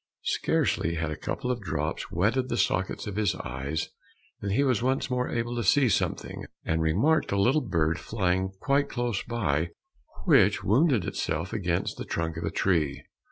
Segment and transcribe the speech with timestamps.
[0.25, 3.89] Scarcely had a couple of drops wetted the sockets of his eyes,
[4.39, 8.49] than he was once more able to see something, and remarked a little bird flying
[8.59, 9.69] quite close by,
[10.25, 13.03] which wounded itself against the trunk of a tree.